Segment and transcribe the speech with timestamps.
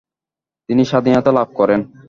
[0.69, 1.79] তিনি স্বাধীনতা লাভ করেন।